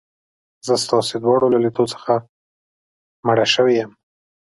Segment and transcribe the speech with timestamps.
[0.67, 2.13] زه ستاسي دواړو له لیدو څخه
[3.27, 3.91] مړه شوې یم.